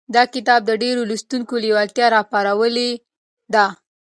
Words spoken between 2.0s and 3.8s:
راپارولې ده.